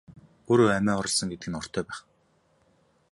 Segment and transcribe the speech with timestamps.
[0.49, 1.99] Өөрөө амиа хорлосон гэдэг нь ортой байх.